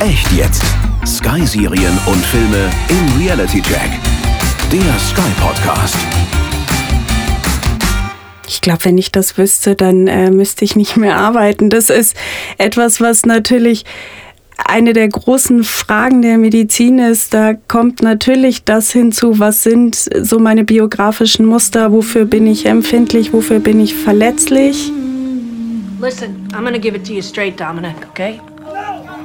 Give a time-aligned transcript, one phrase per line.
[0.00, 0.62] Echt jetzt.
[1.06, 3.90] Sky-Serien und Filme im Reality Check.
[4.72, 5.98] Der Sky Podcast.
[8.48, 11.68] Ich glaube, wenn ich das wüsste, dann äh, müsste ich nicht mehr arbeiten.
[11.68, 12.16] Das ist
[12.56, 13.84] etwas, was natürlich
[14.56, 17.34] eine der großen Fragen der Medizin ist.
[17.34, 23.34] Da kommt natürlich das hinzu, was sind so meine biografischen Muster, wofür bin ich empfindlich,
[23.34, 24.90] wofür bin ich verletzlich.
[26.00, 28.40] Listen, I'm gonna give it to you straight, Dominic, okay?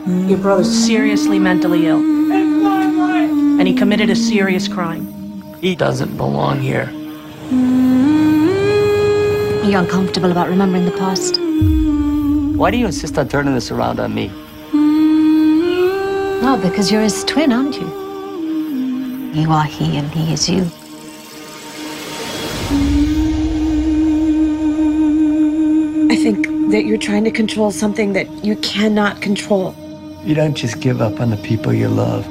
[0.07, 1.97] Your brother's seriously mentally ill.
[1.97, 5.11] And he committed a serious crime.
[5.61, 6.91] He doesn't belong here.
[9.63, 11.39] Are you uncomfortable about remembering the past?
[12.55, 14.27] Why do you insist on turning this around on me?
[16.41, 17.87] No, because you're his twin, aren't you?
[19.33, 20.69] You are he and he is you.
[26.11, 29.75] I think that you're trying to control something that you cannot control.
[30.25, 32.23] You don't just give up on the people you love.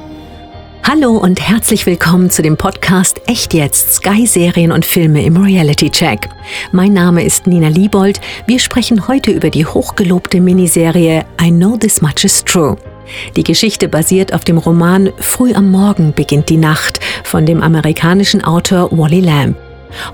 [0.83, 5.91] Hallo und herzlich willkommen zu dem Podcast Echt jetzt Sky Serien und Filme im Reality
[5.91, 6.28] Check.
[6.73, 8.20] Mein Name ist Nina Liebold.
[8.48, 12.77] Wir sprechen heute über die hochgelobte Miniserie I Know This Much Is True.
[13.36, 18.42] Die Geschichte basiert auf dem Roman Früh am Morgen beginnt die Nacht von dem amerikanischen
[18.42, 19.56] Autor Wally Lamb.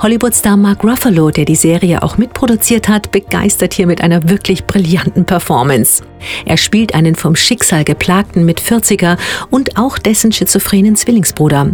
[0.01, 5.25] Hollywood-Star Mark Ruffalo, der die Serie auch mitproduziert hat, begeistert hier mit einer wirklich brillanten
[5.25, 6.03] Performance.
[6.45, 9.19] Er spielt einen vom Schicksal geplagten Mit-40er
[9.51, 11.73] und auch dessen schizophrenen Zwillingsbruder.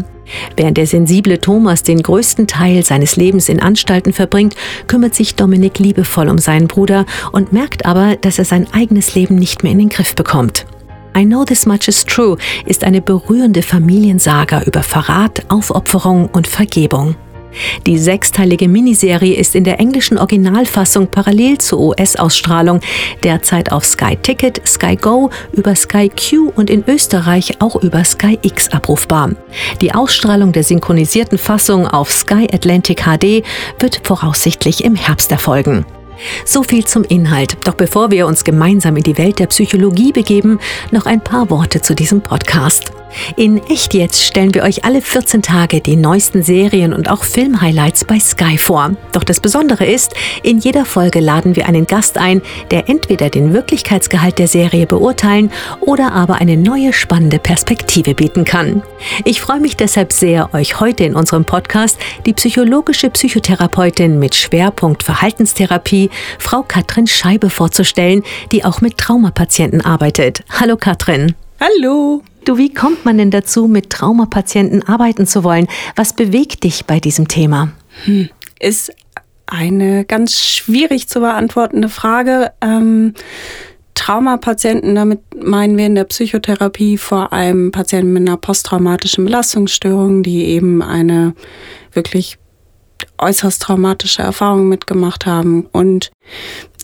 [0.56, 5.78] Während der sensible Thomas den größten Teil seines Lebens in Anstalten verbringt, kümmert sich Dominik
[5.78, 9.78] liebevoll um seinen Bruder und merkt aber, dass er sein eigenes Leben nicht mehr in
[9.78, 10.66] den Griff bekommt.
[11.16, 17.16] I Know This Much Is True ist eine berührende Familiensaga über Verrat, Aufopferung und Vergebung.
[17.86, 22.80] Die sechsteilige Miniserie ist in der englischen Originalfassung parallel zur US-Ausstrahlung
[23.22, 28.38] derzeit auf Sky Ticket, Sky Go, über Sky Q und in Österreich auch über Sky
[28.42, 29.30] X abrufbar.
[29.80, 33.44] Die Ausstrahlung der synchronisierten Fassung auf Sky Atlantic HD
[33.78, 35.84] wird voraussichtlich im Herbst erfolgen.
[36.44, 37.56] So viel zum Inhalt.
[37.64, 40.58] Doch bevor wir uns gemeinsam in die Welt der Psychologie begeben,
[40.90, 42.92] noch ein paar Worte zu diesem Podcast.
[43.36, 48.04] In Echt jetzt stellen wir euch alle 14 Tage die neuesten Serien und auch Filmhighlights
[48.04, 48.92] bei Sky vor.
[49.12, 53.52] Doch das Besondere ist, in jeder Folge laden wir einen Gast ein, der entweder den
[53.52, 55.50] Wirklichkeitsgehalt der Serie beurteilen
[55.80, 58.82] oder aber eine neue spannende Perspektive bieten kann.
[59.24, 65.02] Ich freue mich deshalb sehr, euch heute in unserem Podcast die psychologische Psychotherapeutin mit Schwerpunkt
[65.02, 66.05] Verhaltenstherapie,
[66.38, 68.22] Frau Katrin Scheibe vorzustellen,
[68.52, 70.42] die auch mit Traumapatienten arbeitet.
[70.50, 71.34] Hallo Katrin.
[71.60, 72.22] Hallo.
[72.44, 75.66] Du, wie kommt man denn dazu, mit Traumapatienten arbeiten zu wollen?
[75.96, 77.72] Was bewegt dich bei diesem Thema?
[78.04, 78.28] Hm,
[78.60, 78.92] ist
[79.46, 82.52] eine ganz schwierig zu beantwortende Frage.
[82.60, 83.14] Ähm,
[83.94, 90.44] Traumapatienten, damit meinen wir in der Psychotherapie vor allem Patienten mit einer posttraumatischen Belastungsstörung, die
[90.44, 91.34] eben eine
[91.92, 92.38] wirklich
[93.18, 95.66] äußerst traumatische Erfahrung mitgemacht haben.
[95.72, 96.10] Und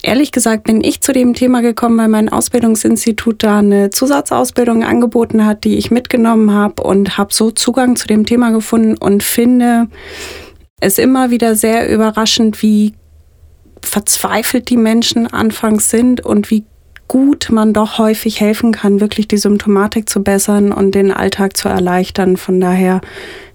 [0.05, 5.47] Ehrlich gesagt bin ich zu dem Thema gekommen, weil mein Ausbildungsinstitut da eine Zusatzausbildung angeboten
[5.47, 9.87] hat, die ich mitgenommen habe und habe so Zugang zu dem Thema gefunden und finde
[10.81, 12.95] es immer wieder sehr überraschend, wie
[13.81, 16.65] verzweifelt die Menschen anfangs sind und wie
[17.07, 21.69] gut man doch häufig helfen kann, wirklich die Symptomatik zu bessern und den Alltag zu
[21.69, 22.37] erleichtern.
[22.37, 23.03] Von daher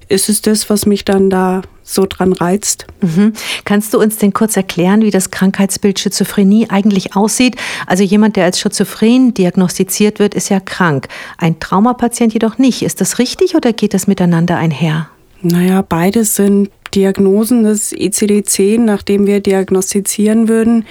[0.07, 2.85] ist es das, was mich dann da so dran reizt.
[3.01, 3.33] Mhm.
[3.63, 7.55] Kannst du uns denn kurz erklären, wie das Krankheitsbild Schizophrenie eigentlich aussieht?
[7.85, 11.07] Also jemand, der als schizophren diagnostiziert wird, ist ja krank.
[11.37, 12.81] Ein Traumapatient jedoch nicht.
[12.81, 15.09] Ist das richtig oder geht das miteinander einher?
[15.41, 20.85] Naja, beides sind Diagnosen des ICD-10, nachdem wir diagnostizieren würden.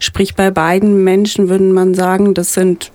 [0.00, 2.90] Sprich, bei beiden Menschen würden man sagen, das sind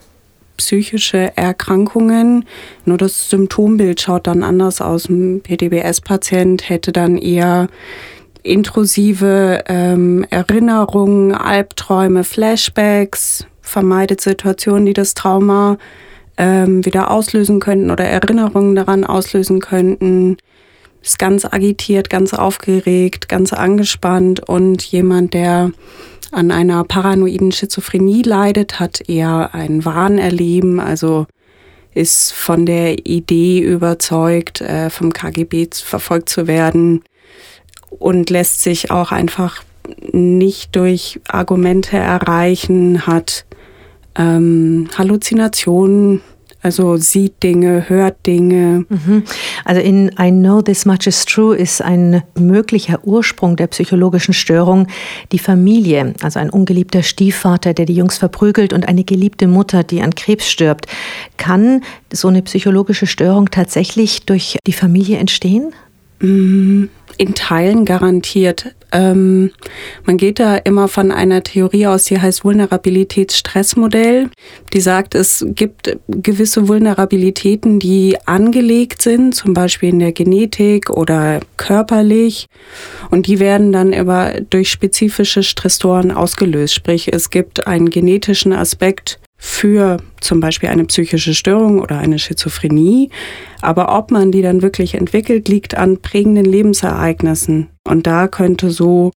[0.57, 2.45] psychische Erkrankungen.
[2.85, 5.09] Nur das Symptombild schaut dann anders aus.
[5.09, 7.67] Ein PTBS-Patient hätte dann eher
[8.43, 15.77] intrusive ähm, Erinnerungen, Albträume, Flashbacks, vermeidet Situationen, die das Trauma
[16.37, 20.37] ähm, wieder auslösen könnten oder Erinnerungen daran auslösen könnten.
[21.01, 25.71] Ist ganz agitiert, ganz aufgeregt, ganz angespannt und jemand, der
[26.31, 31.25] an einer paranoiden Schizophrenie leidet, hat eher ein Wahnerleben, also
[31.93, 37.03] ist von der Idee überzeugt, äh, vom KGB verfolgt zu werden
[37.89, 39.63] und lässt sich auch einfach
[40.11, 43.45] nicht durch Argumente erreichen, hat
[44.15, 46.21] ähm, Halluzinationen,
[46.61, 48.85] Also sieht Dinge, hört Dinge.
[48.89, 49.23] Mhm.
[49.63, 54.87] Also in I Know This Much Is True ist ein möglicher Ursprung der psychologischen Störung
[55.31, 60.01] die Familie, also ein ungeliebter Stiefvater, der die Jungs verprügelt und eine geliebte Mutter, die
[60.01, 60.87] an Krebs stirbt.
[61.37, 65.73] Kann so eine psychologische Störung tatsächlich durch die Familie entstehen?
[66.19, 66.89] Mhm.
[67.17, 68.75] In Teilen garantiert.
[68.91, 69.51] Ähm,
[70.05, 74.29] man geht da immer von einer Theorie aus, die heißt Vulnerabilitätsstressmodell.
[74.73, 81.39] Die sagt, es gibt gewisse Vulnerabilitäten, die angelegt sind, zum Beispiel in der Genetik oder
[81.57, 82.47] körperlich.
[83.09, 86.73] Und die werden dann aber durch spezifische Stressoren ausgelöst.
[86.73, 93.09] Sprich, es gibt einen genetischen Aspekt, für zum Beispiel eine psychische Störung oder eine Schizophrenie.
[93.61, 97.69] Aber ob man die dann wirklich entwickelt, liegt an prägenden Lebensereignissen.
[97.83, 99.11] Und da könnte so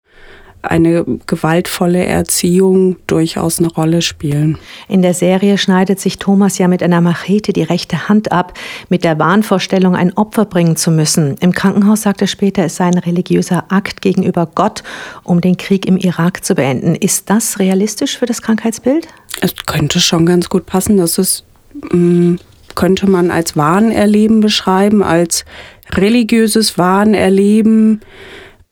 [0.63, 4.59] eine gewaltvolle Erziehung durchaus eine Rolle spielen.
[4.89, 8.55] In der Serie schneidet sich Thomas ja mit einer Machete die rechte Hand ab,
[8.89, 11.37] mit der Wahnvorstellung, ein Opfer bringen zu müssen.
[11.41, 14.83] Im Krankenhaus sagt er später, es sei ein religiöser Akt gegenüber Gott,
[15.23, 16.95] um den Krieg im Irak zu beenden.
[16.97, 19.07] Ist das realistisch für das Krankheitsbild?
[19.41, 20.97] Es könnte schon ganz gut passen.
[20.97, 21.45] Das ist,
[21.93, 22.37] mm,
[22.75, 25.45] könnte man als Wahnerleben beschreiben, als
[25.93, 28.01] religiöses Wahnerleben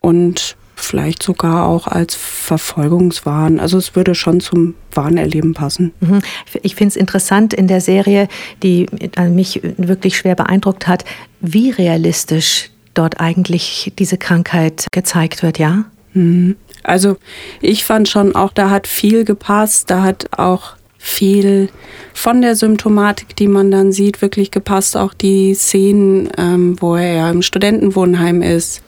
[0.00, 3.58] und vielleicht sogar auch als Verfolgungswahn.
[3.58, 5.92] Also es würde schon zum Wahnerleben passen.
[6.00, 6.20] Mhm.
[6.62, 8.28] Ich finde es interessant in der Serie,
[8.62, 8.86] die
[9.30, 11.04] mich wirklich schwer beeindruckt hat,
[11.40, 15.86] wie realistisch dort eigentlich diese Krankheit gezeigt wird, ja?
[16.12, 16.56] Mhm.
[16.82, 17.16] Also
[17.60, 21.68] ich fand schon auch, da hat viel gepasst, da hat auch viel
[22.14, 24.96] von der Symptomatik, die man dann sieht, wirklich gepasst.
[24.96, 28.82] Auch die Szenen, ähm, wo er ja im Studentenwohnheim ist,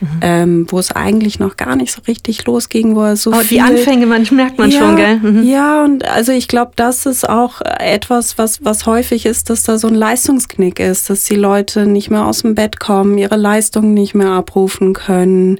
[0.00, 0.08] mhm.
[0.20, 3.58] ähm, wo es eigentlich noch gar nicht so richtig losging, wo er so oh, viel...
[3.58, 5.16] Die Anfänge, man merkt man ja, schon, gell?
[5.16, 5.42] Mhm.
[5.44, 9.78] Ja, und also ich glaube, das ist auch etwas, was, was häufig ist, dass da
[9.78, 13.94] so ein Leistungsknick ist, dass die Leute nicht mehr aus dem Bett kommen, ihre Leistungen
[13.94, 15.58] nicht mehr abrufen können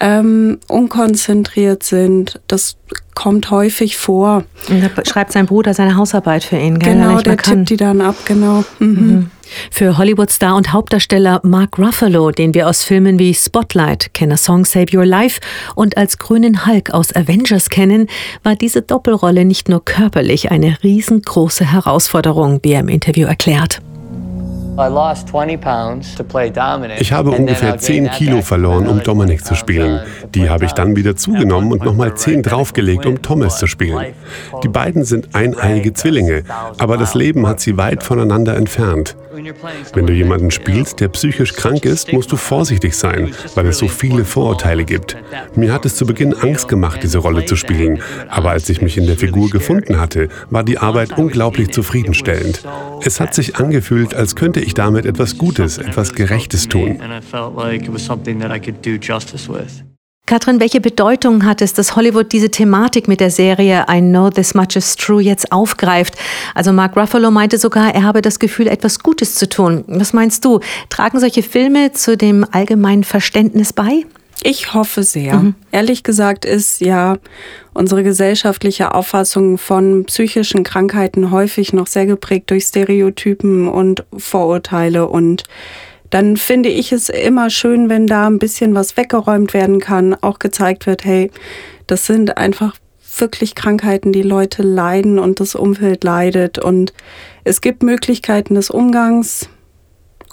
[0.00, 2.40] ähm, unkonzentriert sind.
[2.46, 2.76] Das
[3.14, 4.44] kommt häufig vor.
[4.68, 6.94] Und da schreibt sein Bruder seine Hausarbeit für ihn, gell?
[6.94, 8.64] Genau, der tippt die dann ab, genau.
[8.78, 8.88] Mhm.
[8.88, 9.30] Mhm.
[9.70, 14.64] Für Hollywood-Star und Hauptdarsteller Mark Ruffalo, den wir aus Filmen wie Spotlight, Can a Song
[14.64, 15.40] Save Your Life
[15.74, 18.08] und als grünen Hulk aus Avengers kennen,
[18.42, 23.80] war diese Doppelrolle nicht nur körperlich eine riesengroße Herausforderung, wie er im Interview erklärt.
[26.98, 30.00] Ich habe ungefähr 10 Kilo verloren, um Dominic zu spielen.
[30.34, 34.14] Die habe ich dann wieder zugenommen und nochmal 10 draufgelegt, um Thomas zu spielen.
[34.62, 36.44] Die beiden sind eineiige Zwillinge,
[36.78, 39.16] aber das Leben hat sie weit voneinander entfernt.
[39.94, 43.88] Wenn du jemanden spielst, der psychisch krank ist, musst du vorsichtig sein, weil es so
[43.88, 45.16] viele Vorurteile gibt.
[45.54, 48.96] Mir hat es zu Beginn Angst gemacht, diese Rolle zu spielen, aber als ich mich
[48.96, 52.62] in der Figur gefunden hatte, war die Arbeit unglaublich zufriedenstellend.
[53.02, 56.98] Es hat sich angefühlt, als könnte ich damit etwas Gutes, etwas Gerechtes tun.
[60.26, 64.54] Katrin, welche Bedeutung hat es, dass Hollywood diese Thematik mit der Serie I Know This
[64.54, 66.14] Much Is True jetzt aufgreift?
[66.54, 69.84] Also Mark Ruffalo meinte sogar, er habe das Gefühl, etwas Gutes zu tun.
[69.86, 70.60] Was meinst du?
[70.88, 74.06] Tragen solche Filme zu dem allgemeinen Verständnis bei?
[74.42, 75.36] Ich hoffe sehr.
[75.36, 75.54] Mhm.
[75.70, 77.18] Ehrlich gesagt ist ja
[77.72, 85.44] unsere gesellschaftliche Auffassung von psychischen Krankheiten häufig noch sehr geprägt durch Stereotypen und Vorurteile und
[86.10, 90.38] dann finde ich es immer schön, wenn da ein bisschen was weggeräumt werden kann, auch
[90.38, 91.28] gezeigt wird, hey,
[91.88, 92.76] das sind einfach
[93.18, 96.58] wirklich Krankheiten, die Leute leiden und das Umfeld leidet.
[96.58, 96.92] Und
[97.42, 99.48] es gibt Möglichkeiten des Umgangs.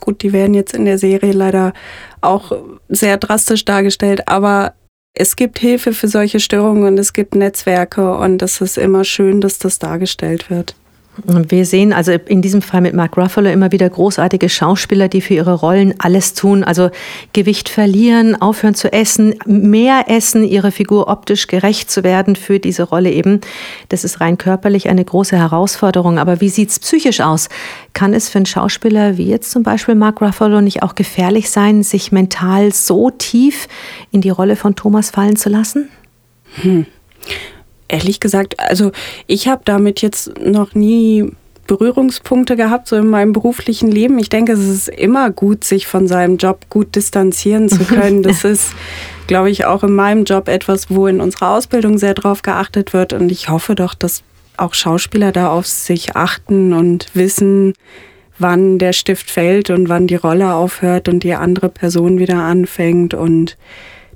[0.01, 1.71] Gut, die werden jetzt in der Serie leider
[2.19, 2.51] auch
[2.89, 4.73] sehr drastisch dargestellt, aber
[5.13, 9.39] es gibt Hilfe für solche Störungen und es gibt Netzwerke und es ist immer schön,
[9.39, 10.75] dass das dargestellt wird.
[11.25, 15.33] Wir sehen also in diesem Fall mit Mark Ruffalo immer wieder großartige Schauspieler, die für
[15.33, 16.63] ihre Rollen alles tun.
[16.63, 16.89] Also
[17.33, 22.83] Gewicht verlieren, aufhören zu essen, mehr essen, ihre Figur optisch gerecht zu werden für diese
[22.83, 23.41] Rolle eben.
[23.89, 26.17] Das ist rein körperlich eine große Herausforderung.
[26.17, 27.49] Aber wie sieht es psychisch aus?
[27.91, 31.83] Kann es für einen Schauspieler wie jetzt zum Beispiel Mark Ruffalo nicht auch gefährlich sein,
[31.83, 33.67] sich mental so tief
[34.11, 35.89] in die Rolle von Thomas fallen zu lassen?
[36.61, 36.85] Hm
[37.91, 38.91] ehrlich gesagt, also
[39.27, 41.31] ich habe damit jetzt noch nie
[41.67, 44.19] Berührungspunkte gehabt, so in meinem beruflichen Leben.
[44.19, 48.23] Ich denke, es ist immer gut, sich von seinem Job gut distanzieren zu können.
[48.23, 48.73] Das ist,
[49.27, 53.13] glaube ich, auch in meinem Job etwas, wo in unserer Ausbildung sehr drauf geachtet wird.
[53.13, 54.23] Und ich hoffe doch, dass
[54.57, 57.73] auch Schauspieler da auf sich achten und wissen,
[58.37, 63.13] wann der Stift fällt und wann die Rolle aufhört und die andere Person wieder anfängt
[63.13, 63.55] und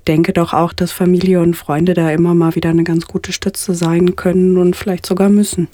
[0.07, 3.73] denke doch auch, dass Familie und Freunde da immer mal wieder eine ganz gute Stütze
[3.73, 5.67] sein können und vielleicht sogar müssen.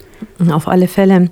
[0.51, 1.29] Auf alle Fälle.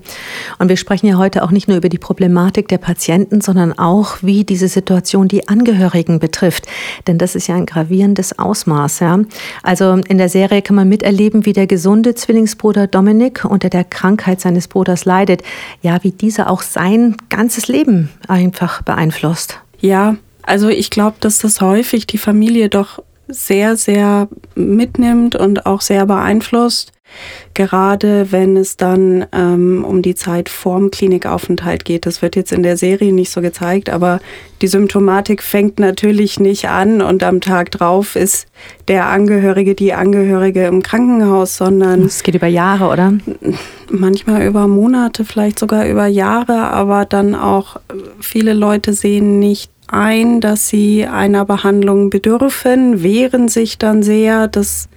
[0.57, 4.17] Und wir sprechen ja heute auch nicht nur über die Problematik der Patienten, sondern auch,
[4.21, 6.65] wie diese Situation die Angehörigen betrifft.
[7.07, 8.99] Denn das ist ja ein gravierendes Ausmaß.
[8.99, 9.19] Ja?
[9.63, 14.41] Also in der Serie kann man miterleben, wie der gesunde Zwillingsbruder Dominik unter der Krankheit
[14.41, 15.43] seines Bruders leidet.
[15.81, 19.59] Ja, wie dieser auch sein ganzes Leben einfach beeinflusst.
[19.79, 25.81] Ja, also ich glaube, dass das häufig die Familie doch sehr, sehr mitnimmt und auch
[25.81, 26.91] sehr beeinflusst.
[27.55, 32.05] Gerade wenn es dann ähm, um die Zeit vorm Klinikaufenthalt geht.
[32.05, 34.19] Das wird jetzt in der Serie nicht so gezeigt, aber
[34.61, 38.45] die Symptomatik fängt natürlich nicht an und am Tag drauf ist
[38.87, 42.03] der Angehörige, die Angehörige im Krankenhaus, sondern.
[42.03, 43.13] Es geht über Jahre, oder?
[43.89, 47.77] Manchmal über Monate, vielleicht sogar über Jahre, aber dann auch
[48.19, 54.47] viele Leute sehen nicht ein, dass sie einer Behandlung bedürfen, wehren sich dann sehr.
[54.47, 54.89] Das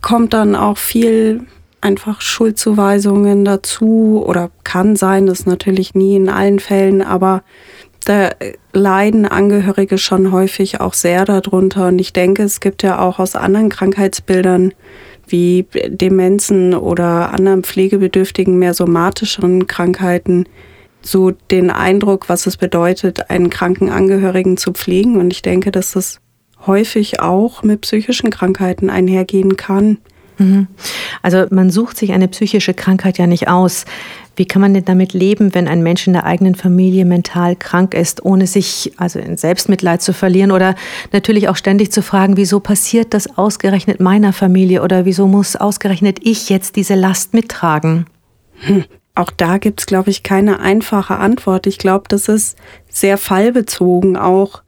[0.00, 1.46] kommt dann auch viel
[1.80, 7.42] einfach Schuldzuweisungen dazu oder kann sein, das natürlich nie in allen Fällen, aber
[8.04, 8.30] da
[8.72, 11.88] leiden Angehörige schon häufig auch sehr darunter.
[11.88, 14.72] Und ich denke, es gibt ja auch aus anderen Krankheitsbildern
[15.26, 20.46] wie Demenzen oder anderen pflegebedürftigen, mehr somatischeren Krankheiten
[21.02, 25.18] so den Eindruck, was es bedeutet, einen kranken Angehörigen zu pflegen.
[25.18, 26.20] Und ich denke, dass das
[26.66, 29.98] häufig auch mit psychischen Krankheiten einhergehen kann.
[30.38, 30.66] Mhm.
[31.22, 33.84] Also man sucht sich eine psychische Krankheit ja nicht aus.
[34.34, 37.92] Wie kann man denn damit leben, wenn ein Mensch in der eigenen Familie mental krank
[37.92, 40.74] ist, ohne sich also in Selbstmitleid zu verlieren oder
[41.12, 46.18] natürlich auch ständig zu fragen, wieso passiert das ausgerechnet meiner Familie oder wieso muss ausgerechnet
[46.22, 48.06] ich jetzt diese Last mittragen?
[48.60, 48.84] Hm.
[49.14, 51.66] Auch da gibt es, glaube ich, keine einfache Antwort.
[51.66, 52.56] Ich glaube, das ist
[52.88, 54.62] sehr fallbezogen auch.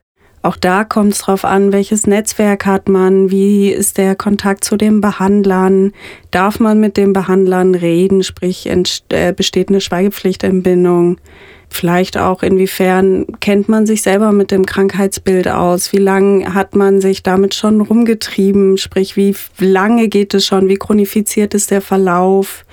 [0.44, 4.76] Auch da kommt es darauf an, welches Netzwerk hat man, wie ist der Kontakt zu
[4.76, 5.92] den Behandlern,
[6.30, 11.16] darf man mit den Behandlern reden, sprich äh, besteht eine Schweigepflichtentbindung.
[11.70, 15.94] Vielleicht auch, inwiefern kennt man sich selber mit dem Krankheitsbild aus?
[15.94, 18.76] Wie lange hat man sich damit schon rumgetrieben?
[18.76, 20.68] Sprich, wie lange geht es schon?
[20.68, 22.66] Wie chronifiziert ist der Verlauf?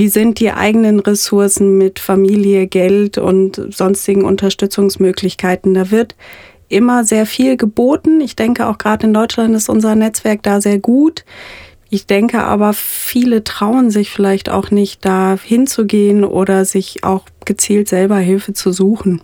[0.00, 5.74] Wie sind die eigenen Ressourcen mit Familie, Geld und sonstigen Unterstützungsmöglichkeiten?
[5.74, 6.16] Da wird
[6.70, 8.22] immer sehr viel geboten.
[8.22, 11.26] Ich denke, auch gerade in Deutschland ist unser Netzwerk da sehr gut.
[11.90, 17.86] Ich denke aber, viele trauen sich vielleicht auch nicht, da hinzugehen oder sich auch gezielt
[17.86, 19.20] selber Hilfe zu suchen.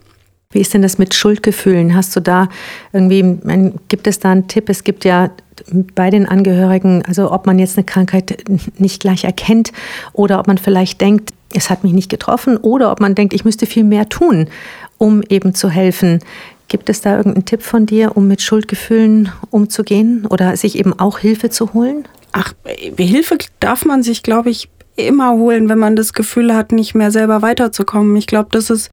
[0.50, 1.96] Wie ist denn das mit Schuldgefühlen?
[1.96, 2.50] Hast du da
[2.92, 3.38] irgendwie,
[3.88, 4.68] gibt es da einen Tipp?
[4.68, 5.30] Es gibt ja
[5.94, 8.44] bei den Angehörigen, also ob man jetzt eine Krankheit
[8.78, 9.72] nicht gleich erkennt
[10.12, 13.44] oder ob man vielleicht denkt, es hat mich nicht getroffen oder ob man denkt, ich
[13.44, 14.48] müsste viel mehr tun,
[14.98, 16.20] um eben zu helfen.
[16.68, 21.18] Gibt es da irgendeinen Tipp von dir, um mit Schuldgefühlen umzugehen oder sich eben auch
[21.18, 22.08] Hilfe zu holen?
[22.32, 22.52] Ach,
[22.96, 27.10] Hilfe darf man sich, glaube ich, immer holen, wenn man das Gefühl hat, nicht mehr
[27.10, 28.16] selber weiterzukommen.
[28.16, 28.90] Ich glaube, das ist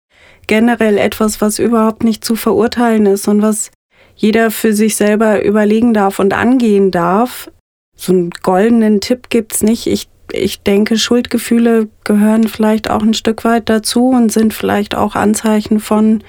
[0.48, 3.72] generell etwas, was überhaupt nicht zu verurteilen ist und was
[4.16, 7.50] jeder für sich selber überlegen darf und angehen darf.
[7.96, 9.88] So einen goldenen Tipp gibt es nicht.
[9.88, 15.16] Ich, ich denke, Schuldgefühle gehören vielleicht auch ein Stück weit dazu und sind vielleicht auch
[15.16, 16.24] Anzeichen von,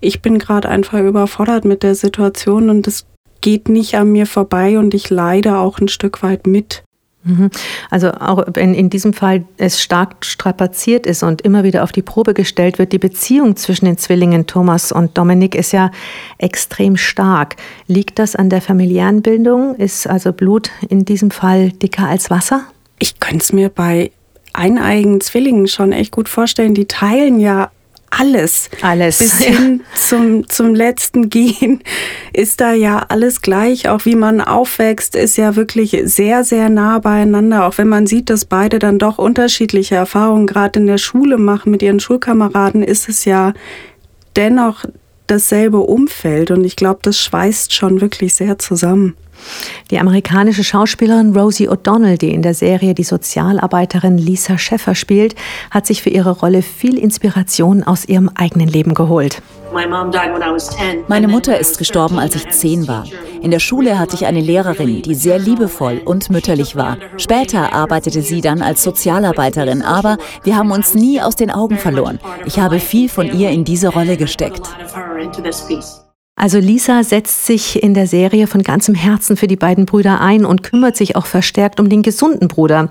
[0.00, 3.06] ich bin gerade einfach überfordert mit der Situation und es
[3.40, 6.82] geht nicht an mir vorbei und ich leide auch ein Stück weit mit.
[7.24, 7.50] Mhm.
[7.90, 12.02] Also auch wenn in diesem Fall es stark strapaziert ist und immer wieder auf die
[12.02, 15.90] Probe gestellt wird, die Beziehung zwischen den Zwillingen Thomas und Dominik ist ja
[16.38, 17.56] extrem stark.
[17.86, 19.74] Liegt das an der familiären Bildung?
[19.76, 22.62] Ist also Blut in diesem Fall dicker als Wasser?
[22.98, 24.10] Ich könnte es mir bei
[24.52, 26.74] eineigen Zwillingen schon echt gut vorstellen.
[26.74, 27.70] Die teilen ja
[28.18, 28.70] alles.
[28.82, 29.18] Alles.
[29.18, 31.82] Bis hin zum, zum letzten Gehen
[32.32, 33.88] ist da ja alles gleich.
[33.88, 37.66] Auch wie man aufwächst, ist ja wirklich sehr, sehr nah beieinander.
[37.66, 41.70] Auch wenn man sieht, dass beide dann doch unterschiedliche Erfahrungen gerade in der Schule machen
[41.70, 43.52] mit ihren Schulkameraden, ist es ja
[44.36, 44.84] dennoch
[45.26, 46.50] dasselbe Umfeld.
[46.50, 49.14] Und ich glaube, das schweißt schon wirklich sehr zusammen.
[49.90, 55.34] Die amerikanische Schauspielerin Rosie O'Donnell, die in der Serie die Sozialarbeiterin Lisa Scheffer spielt,
[55.70, 59.42] hat sich für ihre Rolle viel Inspiration aus ihrem eigenen Leben geholt.
[61.08, 63.04] Meine Mutter ist gestorben, als ich zehn war.
[63.42, 66.96] In der Schule hatte ich eine Lehrerin, die sehr liebevoll und mütterlich war.
[67.16, 72.20] Später arbeitete sie dann als Sozialarbeiterin, aber wir haben uns nie aus den Augen verloren.
[72.46, 74.62] Ich habe viel von ihr in diese Rolle gesteckt.
[76.36, 80.44] Also Lisa setzt sich in der Serie von ganzem Herzen für die beiden Brüder ein
[80.44, 82.90] und kümmert sich auch verstärkt um den gesunden Bruder.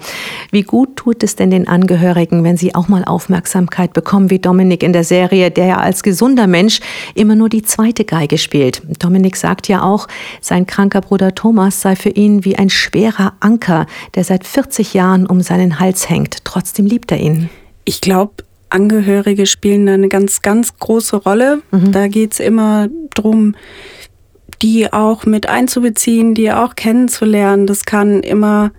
[0.52, 4.82] Wie gut tut es denn den Angehörigen, wenn sie auch mal Aufmerksamkeit bekommen, wie Dominik
[4.82, 6.80] in der Serie, der ja als gesunder Mensch
[7.16, 8.82] immer nur die zweite Geige spielt.
[9.00, 10.08] Dominik sagt ja auch,
[10.40, 15.26] sein kranker Bruder Thomas sei für ihn wie ein schwerer Anker, der seit 40 Jahren
[15.26, 16.46] um seinen Hals hängt.
[16.46, 17.50] Trotzdem liebt er ihn.
[17.84, 18.36] Ich glaube,
[18.74, 21.62] Angehörige spielen da eine ganz, ganz große Rolle.
[21.72, 21.92] Mhm.
[21.92, 23.56] Da geht es immer darum,
[24.62, 27.68] die auch mit einzubeziehen, die auch kennenzulernen.
[27.68, 28.72] Das kann immer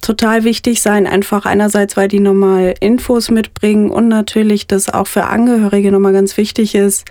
[0.00, 5.24] total wichtig sein, einfach einerseits, weil die nochmal Infos mitbringen und natürlich, dass auch für
[5.24, 7.04] Angehörige nochmal ganz wichtig ist,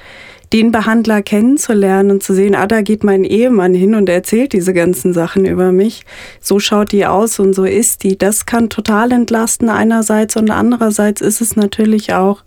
[0.54, 4.74] den Behandler kennenzulernen und zu sehen, ah, da geht mein Ehemann hin und erzählt diese
[4.74, 6.06] ganzen Sachen über mich.
[6.42, 8.18] So schaut die aus und so ist die.
[8.18, 12.44] Das kann total entlasten einerseits und andererseits ist es natürlich auch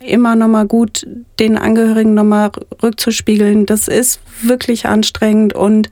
[0.00, 1.06] immer nochmal gut,
[1.38, 2.50] den Angehörigen nochmal
[2.82, 3.66] rückzuspiegeln.
[3.66, 5.90] Das ist wirklich anstrengend und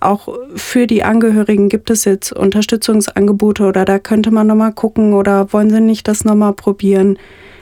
[0.00, 5.52] auch für die Angehörigen gibt es jetzt Unterstützungsangebote oder da könnte man nochmal gucken oder
[5.52, 7.18] wollen sie nicht das nochmal probieren.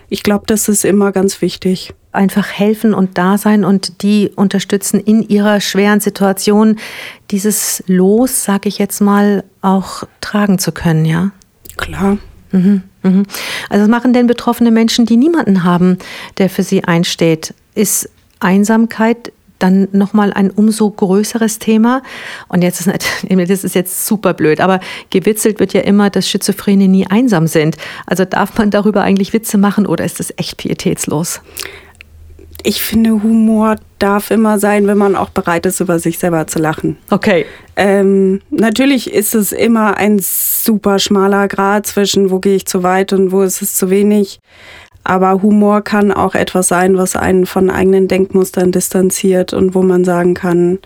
[0.08, 1.94] Ich glaube, das ist immer ganz wichtig.
[2.12, 6.78] Einfach helfen und da sein und die unterstützen in ihrer schweren Situation,
[7.30, 11.32] dieses Los, sage ich jetzt mal, auch tragen zu können, ja?
[11.76, 12.18] Klar.
[12.52, 13.24] Mhm, mhm.
[13.68, 15.98] Also was machen denn betroffene Menschen, die niemanden haben,
[16.38, 17.52] der für sie einsteht?
[17.74, 18.08] Ist
[18.40, 22.02] Einsamkeit dann nochmal ein umso größeres Thema.
[22.48, 22.88] Und jetzt ist,
[23.28, 27.76] das ist jetzt super blöd, aber gewitzelt wird ja immer, dass Schizophrene nie einsam sind.
[28.06, 31.40] Also darf man darüber eigentlich Witze machen oder ist das echt pietätslos?
[32.62, 36.58] Ich finde, Humor darf immer sein, wenn man auch bereit ist, über sich selber zu
[36.58, 36.96] lachen.
[37.10, 37.46] Okay.
[37.76, 43.12] Ähm, natürlich ist es immer ein super schmaler Grad zwischen, wo gehe ich zu weit
[43.12, 44.40] und wo ist es zu wenig.
[45.06, 50.04] Aber Humor kann auch etwas sein, was einen von eigenen Denkmustern distanziert und wo man
[50.04, 50.80] sagen kann,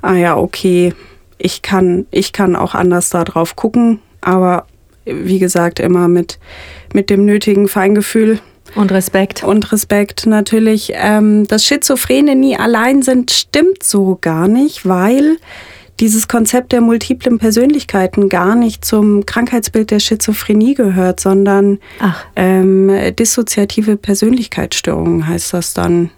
[0.00, 0.94] ah ja, okay,
[1.36, 4.64] ich kann, ich kann auch anders da drauf gucken, aber
[5.04, 6.38] wie gesagt, immer mit,
[6.94, 8.40] mit dem nötigen Feingefühl.
[8.76, 9.44] Und Respekt.
[9.44, 10.92] Und Respekt natürlich.
[10.94, 15.36] Ähm, dass Schizophrene nie allein sind, stimmt so gar nicht, weil
[16.00, 21.78] dieses Konzept der multiplen Persönlichkeiten gar nicht zum Krankheitsbild der Schizophrenie gehört, sondern
[22.36, 26.10] ähm, dissoziative Persönlichkeitsstörungen heißt das dann.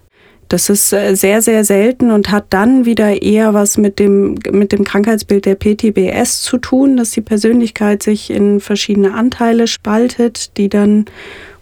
[0.48, 4.72] Das ist äh, sehr, sehr selten und hat dann wieder eher was mit dem, mit
[4.72, 10.68] dem Krankheitsbild der PTBS zu tun, dass die Persönlichkeit sich in verschiedene Anteile spaltet, die
[10.68, 11.06] dann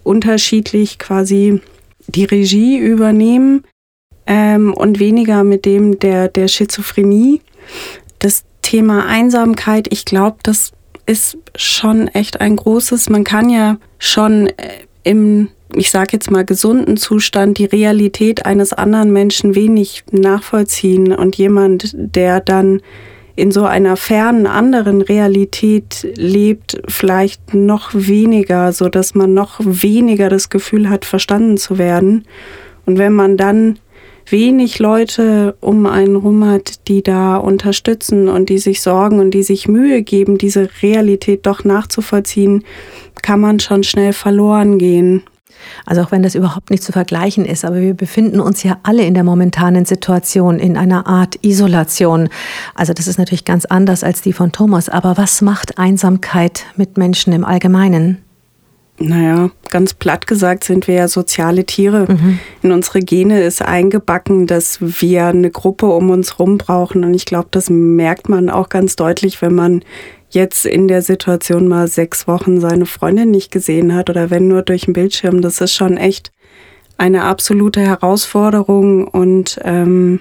[0.02, 1.60] unterschiedlich quasi
[2.08, 3.62] die Regie übernehmen
[4.26, 7.40] ähm, und weniger mit dem der, der Schizophrenie
[8.20, 10.72] das Thema Einsamkeit, ich glaube, das
[11.06, 13.10] ist schon echt ein großes.
[13.10, 14.52] Man kann ja schon äh,
[15.02, 21.12] im, ich sage jetzt mal, gesunden Zustand die Realität eines anderen Menschen wenig nachvollziehen.
[21.12, 22.80] Und jemand, der dann
[23.34, 30.28] in so einer fernen anderen Realität lebt, vielleicht noch weniger, so dass man noch weniger
[30.28, 32.24] das Gefühl hat, verstanden zu werden.
[32.86, 33.78] Und wenn man dann
[34.30, 39.42] wenig Leute um einen rum hat, die da unterstützen und die sich sorgen und die
[39.42, 42.64] sich Mühe geben, diese Realität doch nachzuvollziehen,
[43.22, 45.22] kann man schon schnell verloren gehen.
[45.84, 49.04] Also auch wenn das überhaupt nicht zu vergleichen ist, aber wir befinden uns ja alle
[49.04, 52.28] in der momentanen Situation in einer Art Isolation.
[52.74, 54.88] Also das ist natürlich ganz anders als die von Thomas.
[54.88, 58.18] Aber was macht Einsamkeit mit Menschen im Allgemeinen?
[59.02, 62.06] Naja, ganz platt gesagt sind wir ja soziale Tiere.
[62.06, 62.38] Mhm.
[62.62, 67.04] In unsere Gene ist eingebacken, dass wir eine Gruppe um uns rum brauchen.
[67.04, 69.82] Und ich glaube, das merkt man auch ganz deutlich, wenn man
[70.28, 74.60] jetzt in der Situation mal sechs Wochen seine Freundin nicht gesehen hat oder wenn nur
[74.60, 75.40] durch den Bildschirm.
[75.40, 76.30] Das ist schon echt
[76.98, 79.08] eine absolute Herausforderung.
[79.08, 80.20] Und ähm,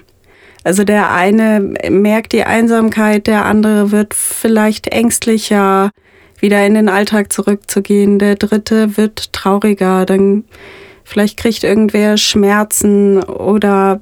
[0.64, 5.90] also der eine merkt die Einsamkeit, der andere wird vielleicht ängstlicher
[6.40, 8.18] wieder in den Alltag zurückzugehen.
[8.18, 10.44] Der dritte wird trauriger, dann
[11.04, 13.98] vielleicht kriegt irgendwer Schmerzen oder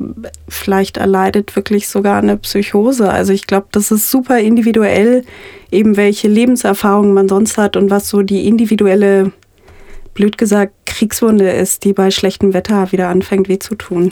[0.48, 3.11] vielleicht erleidet wirklich sogar eine Psychose.
[3.11, 5.24] Also ich glaube, das ist super individuell,
[5.70, 9.33] eben welche Lebenserfahrungen man sonst hat und was so die individuelle
[10.18, 14.11] blöd gesagt Kriegswunde ist, die bei schlechtem Wetter wieder anfängt weh zu tun.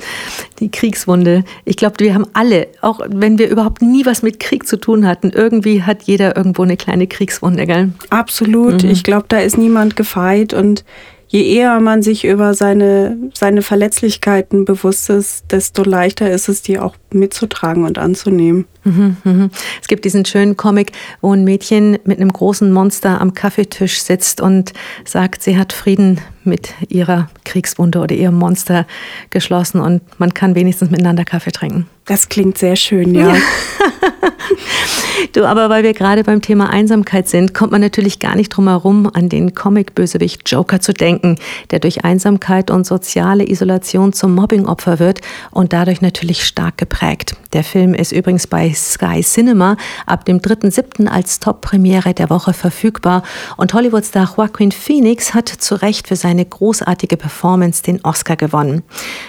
[0.61, 1.43] Die Kriegswunde.
[1.65, 5.05] Ich glaube, wir haben alle, auch wenn wir überhaupt nie was mit Krieg zu tun
[5.05, 7.91] hatten, irgendwie hat jeder irgendwo eine kleine Kriegswunde, gell?
[8.11, 8.85] Absolut.
[8.85, 8.91] Mhm.
[8.91, 10.85] Ich glaube, da ist niemand gefeit und
[11.29, 16.79] je eher man sich über seine, seine Verletzlichkeiten bewusst ist, desto leichter ist es, die
[16.79, 18.67] auch mitzutragen und anzunehmen.
[18.85, 19.51] Mhm, mhm.
[19.81, 24.41] Es gibt diesen schönen Comic, wo ein Mädchen mit einem großen Monster am Kaffeetisch sitzt
[24.41, 24.73] und
[25.05, 28.87] sagt, sie hat Frieden mit ihrer Kriegswunde oder ihrem Monster
[29.31, 31.89] geschlossen und man kann wenigstens miteinander Kaffee trinken.
[32.05, 33.35] Das klingt sehr schön, ja.
[33.35, 33.37] ja.
[35.33, 38.69] du, aber weil wir gerade beim Thema Einsamkeit sind, kommt man natürlich gar nicht drum
[38.69, 41.37] herum, an den Comic-Bösewicht Joker zu denken,
[41.71, 47.37] der durch Einsamkeit und soziale Isolation zum Mobbingopfer wird und dadurch natürlich stark geprägt.
[47.53, 51.07] Der Film ist übrigens bei Sky Cinema ab dem 3.7.
[51.07, 53.23] als Top-Premiere der Woche verfügbar
[53.57, 58.83] und Hollywood-Star Joaquin Phoenix hat zu Recht für seine großartige Performance den Oscar gewonnen.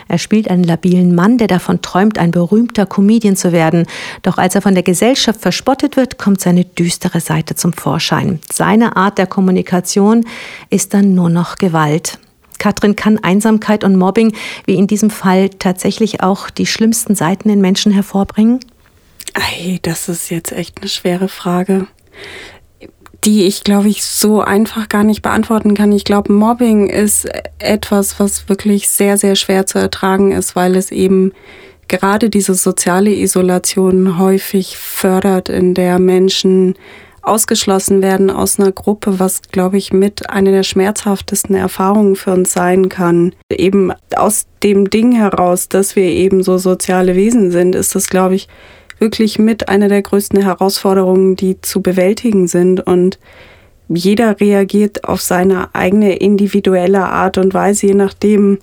[0.07, 3.85] Er spielt einen labilen Mann, der davon träumt, ein berühmter Comedian zu werden.
[4.23, 8.39] Doch als er von der Gesellschaft verspottet wird, kommt seine düstere Seite zum Vorschein.
[8.51, 10.25] Seine Art der Kommunikation
[10.69, 12.19] ist dann nur noch Gewalt.
[12.57, 14.33] Katrin, kann Einsamkeit und Mobbing
[14.65, 18.59] wie in diesem Fall tatsächlich auch die schlimmsten Seiten in Menschen hervorbringen?
[19.33, 21.87] Ei, das ist jetzt echt eine schwere Frage,
[23.23, 25.91] die ich, glaube ich, so einfach gar nicht beantworten kann.
[25.91, 27.27] Ich glaube, Mobbing ist
[27.59, 31.33] etwas, was wirklich sehr, sehr schwer zu ertragen ist, weil es eben
[31.87, 36.75] gerade diese soziale Isolation häufig fördert, in der Menschen
[37.21, 42.53] ausgeschlossen werden aus einer Gruppe, was, glaube ich, mit einer der schmerzhaftesten Erfahrungen für uns
[42.53, 43.33] sein kann.
[43.51, 48.35] Eben aus dem Ding heraus, dass wir eben so soziale Wesen sind, ist das, glaube
[48.35, 48.47] ich,
[48.99, 52.79] wirklich mit einer der größten Herausforderungen, die zu bewältigen sind.
[52.79, 53.19] Und
[53.89, 58.59] jeder reagiert auf seine eigene individuelle Art und Weise, je nachdem,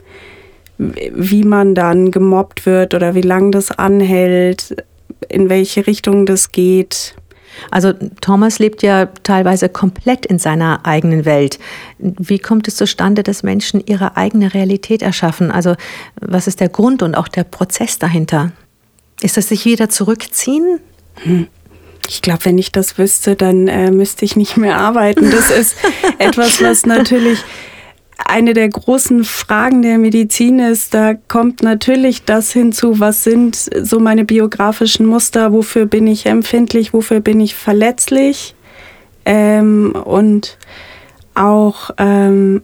[0.79, 4.77] wie man dann gemobbt wird oder wie lange das anhält,
[5.29, 7.15] in welche Richtung das geht.
[7.71, 11.59] Also Thomas lebt ja teilweise komplett in seiner eigenen Welt.
[11.99, 15.51] Wie kommt es zustande, dass Menschen ihre eigene Realität erschaffen?
[15.51, 15.75] Also
[16.21, 18.53] was ist der Grund und auch der Prozess dahinter?
[19.21, 20.81] Ist das sich wieder zurückziehen?
[21.23, 21.47] Hm.
[22.09, 25.31] Ich glaube, wenn ich das wüsste, dann äh, müsste ich nicht mehr arbeiten.
[25.31, 25.77] Das ist
[26.19, 27.43] etwas, was natürlich
[28.17, 34.01] eine der großen Fragen der Medizin ist, da kommt natürlich das hinzu, was sind so
[34.01, 38.55] meine biografischen Muster, wofür bin ich empfindlich, wofür bin ich verletzlich
[39.25, 40.59] ähm, und
[41.35, 42.63] auch ähm,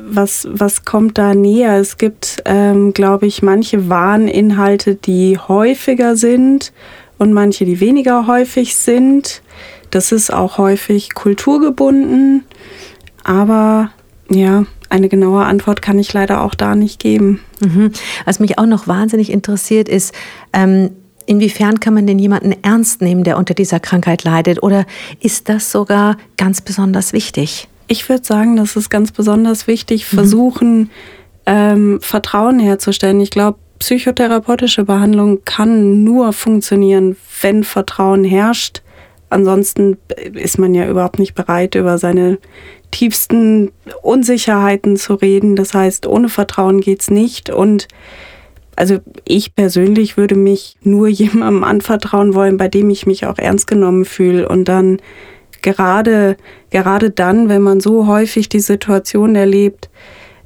[0.00, 1.76] was, was kommt da näher?
[1.76, 6.72] Es gibt, ähm, glaube ich, manche Warninhalte, die häufiger sind
[7.18, 9.42] und manche, die weniger häufig sind.
[9.90, 12.44] Das ist auch häufig kulturgebunden,
[13.22, 13.90] aber
[14.28, 17.40] ja, eine genaue Antwort kann ich leider auch da nicht geben.
[17.60, 17.92] Mhm.
[18.24, 20.14] Was mich auch noch wahnsinnig interessiert ist,
[20.52, 20.90] ähm,
[21.26, 24.62] inwiefern kann man denn jemanden ernst nehmen, der unter dieser Krankheit leidet?
[24.62, 24.86] Oder
[25.20, 27.68] ist das sogar ganz besonders wichtig?
[27.88, 30.16] Ich würde sagen, das ist ganz besonders wichtig, mhm.
[30.16, 30.90] versuchen, mhm.
[31.46, 33.20] ähm, Vertrauen herzustellen.
[33.20, 38.82] Ich glaube, psychotherapeutische Behandlung kann nur funktionieren, wenn Vertrauen herrscht.
[39.36, 39.98] Ansonsten
[40.32, 42.38] ist man ja überhaupt nicht bereit, über seine
[42.90, 43.70] tiefsten
[44.00, 45.56] Unsicherheiten zu reden.
[45.56, 47.50] Das heißt, ohne Vertrauen geht's nicht.
[47.50, 47.86] Und
[48.76, 53.66] also ich persönlich würde mich nur jemandem anvertrauen wollen, bei dem ich mich auch ernst
[53.66, 54.48] genommen fühle.
[54.48, 55.00] Und dann
[55.60, 56.38] gerade,
[56.70, 59.90] gerade dann, wenn man so häufig die Situation erlebt,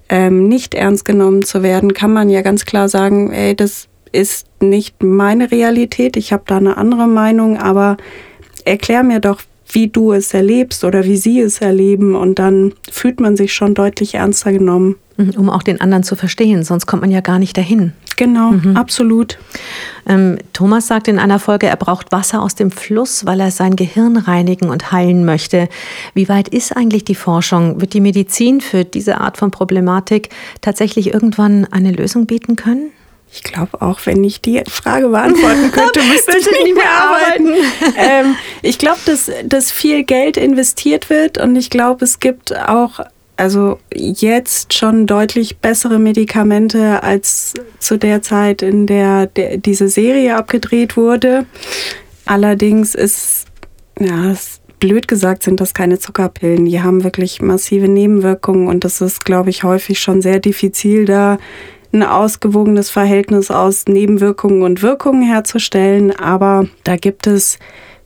[0.08, 4.48] ähm, nicht ernst genommen zu werden, kann man ja ganz klar sagen, ey, das ist
[4.60, 7.96] nicht meine Realität, ich habe da eine andere Meinung, aber
[8.66, 9.40] erklär mir doch,
[9.72, 13.74] wie du es erlebst oder wie sie es erleben und dann fühlt man sich schon
[13.74, 14.96] deutlich ernster genommen.
[15.16, 17.92] Mhm, um auch den anderen zu verstehen, sonst kommt man ja gar nicht dahin.
[18.16, 18.76] Genau, mhm.
[18.76, 19.38] absolut.
[20.06, 23.76] Ähm, Thomas sagt in einer Folge, er braucht Wasser aus dem Fluss, weil er sein
[23.76, 25.68] Gehirn reinigen und heilen möchte.
[26.14, 27.80] Wie weit ist eigentlich die Forschung?
[27.80, 30.28] Wird die Medizin für diese Art von Problematik
[30.60, 32.90] tatsächlich irgendwann eine Lösung bieten können?
[33.32, 37.54] Ich glaube auch, wenn ich die Frage beantworten könnte, müsste ich nicht mehr arbeiten.
[37.96, 43.00] ähm, ich glaube, dass, dass viel Geld investiert wird und ich glaube, es gibt auch
[43.36, 50.36] also jetzt schon deutlich bessere Medikamente als zu der Zeit, in der, der diese Serie
[50.36, 51.46] abgedreht wurde.
[52.26, 53.46] Allerdings ist,
[53.98, 54.34] ja,
[54.78, 56.66] blöd gesagt, sind das keine Zuckerpillen.
[56.66, 61.38] Die haben wirklich massive Nebenwirkungen und das ist, glaube ich, häufig schon sehr diffizil da
[61.92, 66.14] ein ausgewogenes Verhältnis aus Nebenwirkungen und Wirkungen herzustellen.
[66.16, 67.58] Aber da gibt es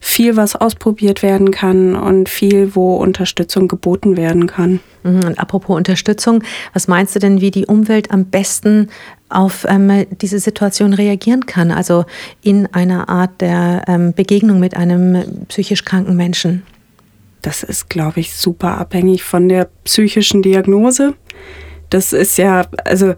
[0.04, 4.80] viel, was ausprobiert werden kann und viel, wo Unterstützung geboten werden kann.
[5.02, 6.42] Mhm, und apropos Unterstützung,
[6.74, 8.90] was meinst du denn, wie die Umwelt am besten
[9.30, 11.70] auf ähm, diese Situation reagieren kann?
[11.70, 12.04] Also
[12.42, 16.64] in einer Art der ähm, Begegnung mit einem psychisch kranken Menschen?
[17.40, 21.14] Das ist, glaube ich, super abhängig von der psychischen Diagnose.
[21.88, 23.14] Das ist ja, also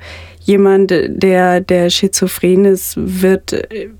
[0.46, 3.90] jemand, der, der schizophren ist, wird äh,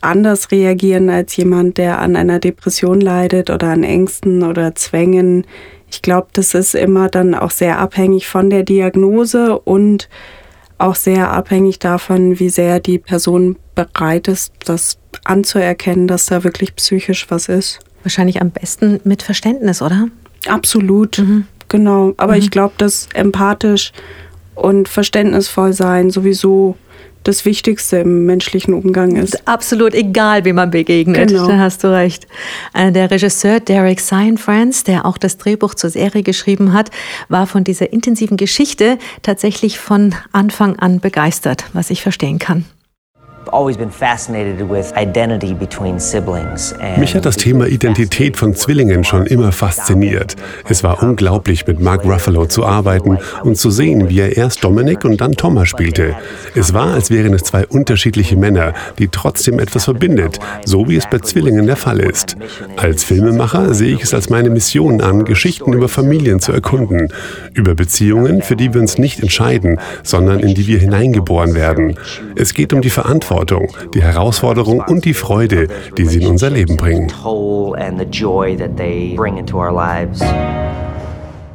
[0.00, 5.46] anders reagieren als jemand, der an einer Depression leidet oder an Ängsten oder Zwängen.
[5.90, 10.08] Ich glaube, das ist immer dann auch sehr abhängig von der Diagnose und
[10.78, 16.74] auch sehr abhängig davon, wie sehr die Person bereit ist, das anzuerkennen, dass da wirklich
[16.76, 17.78] psychisch was ist.
[18.02, 20.08] Wahrscheinlich am besten mit Verständnis, oder?
[20.46, 21.46] Absolut, mhm.
[21.68, 22.12] genau.
[22.16, 22.40] Aber mhm.
[22.40, 23.92] ich glaube, dass empathisch
[24.54, 26.76] und verständnisvoll sein sowieso
[27.24, 29.48] das Wichtigste im menschlichen Umgang ist.
[29.48, 31.30] Absolut egal, wie man begegnet.
[31.30, 31.48] Genau.
[31.48, 32.26] Da hast du recht.
[32.74, 36.90] Äh, der Regisseur Derek Cianfrance, der auch das Drehbuch zur Serie geschrieben hat,
[37.28, 42.66] war von dieser intensiven Geschichte tatsächlich von Anfang an begeistert, was ich verstehen kann.
[46.96, 50.36] Mich hat das Thema Identität von Zwillingen schon immer fasziniert.
[50.68, 55.04] Es war unglaublich, mit Mark Ruffalo zu arbeiten und zu sehen, wie er erst Dominic
[55.04, 56.14] und dann Thomas spielte.
[56.54, 61.06] Es war, als wären es zwei unterschiedliche Männer, die trotzdem etwas verbindet, so wie es
[61.06, 62.36] bei Zwillingen der Fall ist.
[62.76, 67.12] Als Filmemacher sehe ich es als meine Mission an, Geschichten über Familien zu erkunden,
[67.52, 71.98] über Beziehungen, für die wir uns nicht entscheiden, sondern in die wir hineingeboren werden.
[72.36, 75.68] Es geht um die Verantwortung Verantwortung, die Herausforderung und die Freude,
[75.98, 77.12] die sie in unser Leben bringen.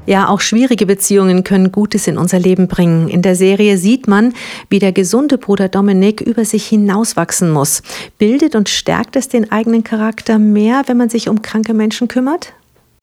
[0.05, 3.09] Ja, auch schwierige Beziehungen können Gutes in unser Leben bringen.
[3.09, 4.33] In der Serie sieht man,
[4.69, 7.83] wie der gesunde Bruder Dominik über sich hinauswachsen muss.
[8.17, 12.53] Bildet und stärkt es den eigenen Charakter mehr, wenn man sich um kranke Menschen kümmert?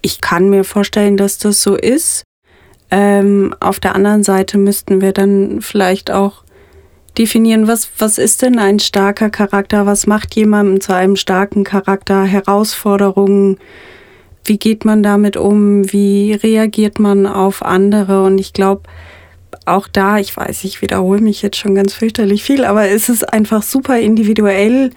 [0.02, 2.24] Ich kann mir vorstellen, dass das so ist.
[2.90, 6.42] Ähm, auf der anderen Seite müssten wir dann vielleicht auch
[7.18, 12.24] definieren, was, was ist denn ein starker Charakter, was macht jemanden zu einem starken Charakter,
[12.24, 13.58] Herausforderungen,
[14.44, 18.22] wie geht man damit um, wie reagiert man auf andere?
[18.24, 18.82] Und ich glaube,
[19.64, 23.32] auch da, ich weiß, ich wiederhole mich jetzt schon ganz fürchterlich viel, aber es ist
[23.32, 24.90] einfach super individuell.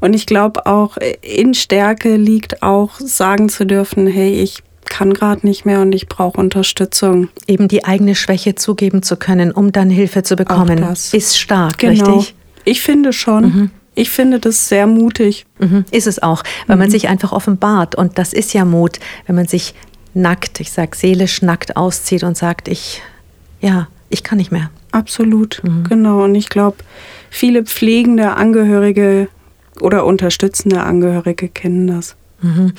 [0.00, 5.46] Und ich glaube auch in Stärke liegt auch sagen zu dürfen, hey, ich kann gerade
[5.46, 7.28] nicht mehr und ich brauche Unterstützung.
[7.46, 12.16] Eben die eigene Schwäche zugeben zu können, um dann Hilfe zu bekommen, ist stark, genau.
[12.16, 12.34] richtig?
[12.64, 13.44] Ich finde schon.
[13.44, 13.70] Mhm.
[13.96, 15.46] Ich finde das sehr mutig.
[15.60, 15.84] Mhm.
[15.92, 16.82] Ist es auch, weil mhm.
[16.82, 17.94] man sich einfach offenbart.
[17.94, 19.74] Und das ist ja Mut, wenn man sich
[20.14, 23.02] nackt, ich sag seelisch nackt auszieht und sagt, ich,
[23.60, 24.70] ja, ich kann nicht mehr.
[24.90, 25.84] Absolut, mhm.
[25.88, 26.24] genau.
[26.24, 26.78] Und ich glaube,
[27.30, 29.28] viele pflegende Angehörige
[29.80, 32.16] oder unterstützende Angehörige kennen das.
[32.44, 32.72] Mhm.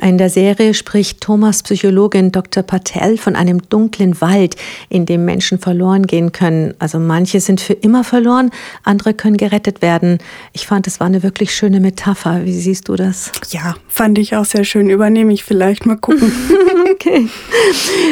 [0.00, 2.62] In der Serie spricht Thomas Psychologin Dr.
[2.62, 4.56] Patel von einem dunklen Wald,
[4.88, 6.74] in dem Menschen verloren gehen können.
[6.78, 8.50] Also manche sind für immer verloren,
[8.82, 10.18] andere können gerettet werden.
[10.54, 12.46] Ich fand, es war eine wirklich schöne Metapher.
[12.46, 13.30] Wie siehst du das?
[13.50, 14.88] Ja, fand ich auch sehr schön.
[14.88, 16.32] Übernehme ich vielleicht mal gucken.
[16.92, 17.28] okay.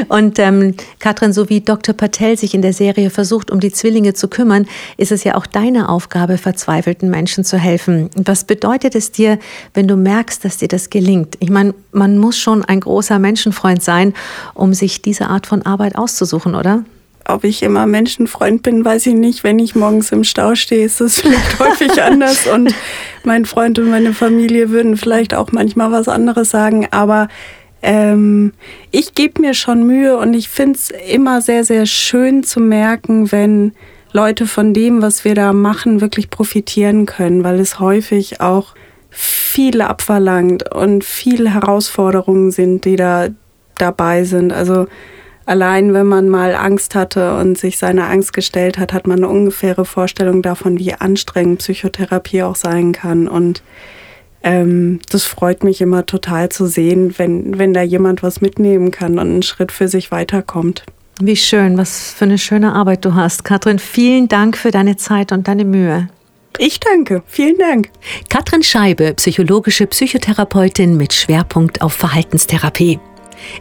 [0.08, 1.94] Und ähm, Katrin, so wie Dr.
[1.94, 4.66] Patel sich in der Serie versucht, um die Zwillinge zu kümmern,
[4.98, 8.10] ist es ja auch deine Aufgabe, verzweifelten Menschen zu helfen.
[8.14, 9.38] Was bedeutet es dir,
[9.72, 11.36] wenn du merkst, dass dir das gelingt.
[11.38, 14.14] Ich meine, man muss schon ein großer Menschenfreund sein,
[14.54, 16.84] um sich diese Art von Arbeit auszusuchen, oder?
[17.24, 19.44] Ob ich immer Menschenfreund bin, weiß ich nicht.
[19.44, 22.48] Wenn ich morgens im Stau stehe, ist es vielleicht häufig anders.
[22.48, 22.74] Und
[23.22, 26.88] mein Freund und meine Familie würden vielleicht auch manchmal was anderes sagen.
[26.90, 27.28] Aber
[27.80, 28.52] ähm,
[28.90, 33.30] ich gebe mir schon Mühe und ich finde es immer sehr, sehr schön zu merken,
[33.30, 33.72] wenn
[34.12, 38.74] Leute von dem, was wir da machen, wirklich profitieren können, weil es häufig auch
[39.10, 43.28] viel abverlangt und viele Herausforderungen sind, die da
[43.76, 44.52] dabei sind.
[44.52, 44.86] Also
[45.46, 49.28] allein wenn man mal Angst hatte und sich seiner Angst gestellt hat, hat man eine
[49.28, 53.28] ungefähre Vorstellung davon, wie anstrengend Psychotherapie auch sein kann.
[53.28, 53.62] Und
[54.42, 59.12] ähm, das freut mich immer total zu sehen, wenn, wenn da jemand was mitnehmen kann
[59.12, 60.84] und einen Schritt für sich weiterkommt.
[61.20, 63.44] Wie schön, was für eine schöne Arbeit du hast.
[63.44, 66.08] Katrin, vielen Dank für deine Zeit und deine Mühe.
[66.58, 67.22] Ich danke.
[67.26, 67.90] Vielen Dank.
[68.28, 72.98] Katrin Scheibe, psychologische Psychotherapeutin mit Schwerpunkt auf Verhaltenstherapie.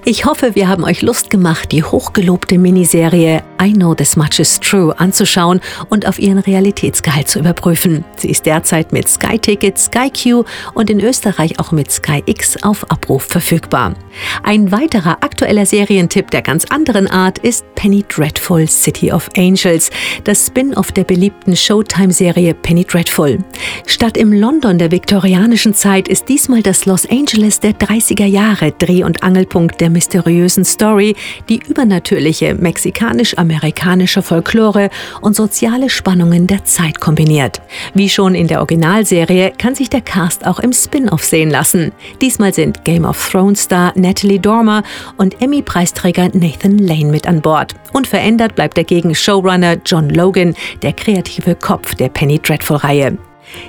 [0.06, 4.60] Ich hoffe, wir haben euch Lust gemacht, die hochgelobte Miniserie I Know This Much Is
[4.60, 5.60] True anzuschauen
[5.90, 8.06] und auf ihren Realitätsgehalt zu überprüfen.
[8.16, 12.64] Sie ist derzeit mit Sky Ticket, Sky Q und in Österreich auch mit Sky X
[12.64, 13.96] auf Abruf verfügbar.
[14.44, 19.90] Ein weiterer aktueller Serientipp der ganz anderen Art ist Penny Dreadful City of Angels,
[20.24, 23.40] das Spin-off der beliebten Showtime-Serie Penny Dreadful.
[23.86, 29.04] Statt im London der viktorianischen Zeit ist diesmal das Los Angeles der 30er Jahre Dreh-
[29.04, 31.16] und Angelpunkt der mysteriösen Story,
[31.50, 34.90] die übernatürliche mexikanisch-amerikanische Folklore
[35.22, 37.62] und soziale Spannungen der Zeit kombiniert.
[37.94, 41.92] Wie schon in der Originalserie kann sich der Cast auch im Spin-off sehen lassen.
[42.22, 44.84] Diesmal sind Game of Thrones Star Natalie Dormer
[45.18, 47.74] und Emmy-Preisträger Nathan Lane mit an Bord.
[47.94, 53.18] Unverändert bleibt dagegen Showrunner John Logan, der kreative Kopf der Penny Dreadful-Reihe.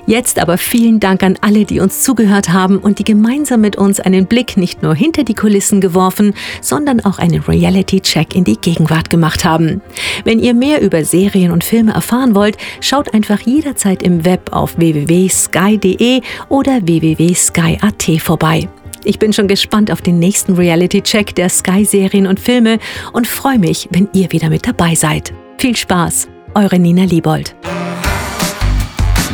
[0.07, 4.01] Jetzt aber vielen Dank an alle, die uns zugehört haben und die gemeinsam mit uns
[4.01, 9.11] einen Blick nicht nur hinter die Kulissen geworfen, sondern auch einen Reality-Check in die Gegenwart
[9.11, 9.81] gemacht haben.
[10.25, 14.79] Wenn ihr mehr über Serien und Filme erfahren wollt, schaut einfach jederzeit im Web auf
[14.79, 18.69] www.sky.de oder www.sky.at vorbei.
[19.05, 22.79] Ich bin schon gespannt auf den nächsten Reality-Check der Sky-Serien und Filme
[23.13, 25.33] und freue mich, wenn ihr wieder mit dabei seid.
[25.59, 27.55] Viel Spaß, eure Nina Liebold.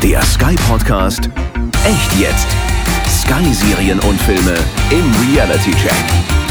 [0.05, 1.31] Der Sky Podcast
[1.83, 2.47] Echt jetzt.
[3.09, 4.55] Sky Serien und Filme
[4.91, 6.44] im Reality Check.